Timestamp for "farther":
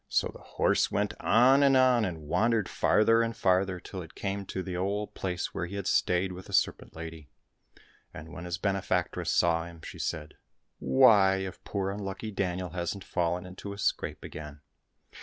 2.67-3.21, 3.37-3.79